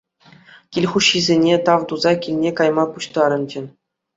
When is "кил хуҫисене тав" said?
0.77-1.85